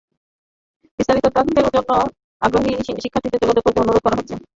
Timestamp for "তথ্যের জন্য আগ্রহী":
1.27-2.71